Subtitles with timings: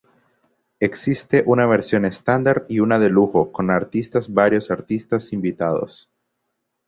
[0.79, 6.09] Existe una versión estándar y una de lujo con artistas varios artistas invitados.